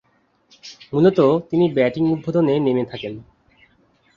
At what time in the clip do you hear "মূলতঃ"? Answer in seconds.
0.93-1.27